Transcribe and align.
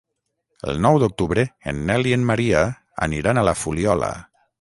El 0.71 0.79
nou 0.85 0.95
d'octubre 1.03 1.43
en 1.71 1.83
Nel 1.89 2.09
i 2.11 2.15
en 2.17 2.25
Maria 2.29 2.63
aniran 3.07 3.43
a 3.43 3.45
la 3.49 3.55
Fuliola. 3.65 4.11